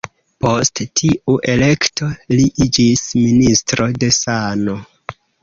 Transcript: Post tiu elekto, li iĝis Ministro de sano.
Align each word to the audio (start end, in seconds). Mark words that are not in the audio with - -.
Post 0.43 0.79
tiu 1.01 1.35
elekto, 1.55 2.07
li 2.33 2.47
iĝis 2.67 3.05
Ministro 3.27 3.89
de 4.05 4.11
sano. 4.19 4.77